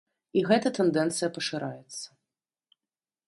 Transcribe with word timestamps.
І 0.39 0.41
гэта 0.51 0.69
тэндэнцыя 0.77 1.29
пашыраецца. 1.37 2.07